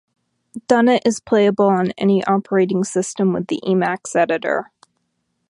Dunnet 0.67 1.01
is 1.05 1.19
playable 1.19 1.67
on 1.67 1.91
any 1.95 2.25
operating 2.25 2.83
system 2.83 3.33
with 3.33 3.49
the 3.49 3.59
Emacs 3.63 4.15
editor. 4.15 4.71